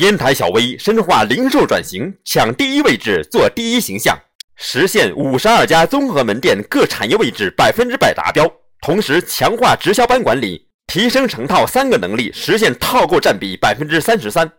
[0.00, 4.18] 烟台小微深化零售转型抢第一位置做第一形象。
[4.56, 8.50] 实现五十二家综合门店各产业位置百分之百达标。
[8.80, 14.50] 同时强化直销班管理提升成套三个能力实现套购占比百分之三十三。